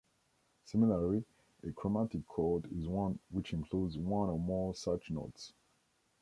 Similarly, 0.65 1.23
a 1.61 1.71
chromatic 1.73 2.25
chord 2.25 2.65
is 2.75 2.87
one 2.87 3.19
which 3.29 3.53
includes 3.53 3.99
one 3.99 4.29
or 4.29 4.39
more 4.39 4.73
such 4.73 5.11
notes. 5.11 5.53